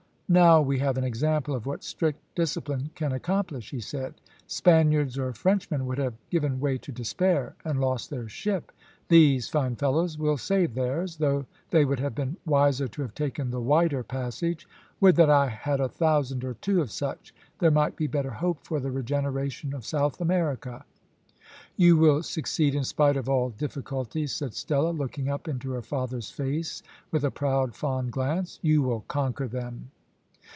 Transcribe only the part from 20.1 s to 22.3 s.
America." "You will